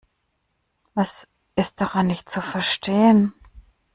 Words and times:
Was 0.95 1.27
ist 1.55 1.79
daran 1.79 2.07
nicht 2.07 2.27
zu 2.27 2.41
verstehen? 2.41 3.35